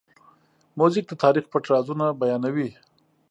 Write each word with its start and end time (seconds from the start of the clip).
موزیک 0.79 1.05
د 1.09 1.13
تاریخ 1.23 1.45
پټ 1.51 1.63
رازونه 1.73 2.05
بیانوي. 2.21 2.69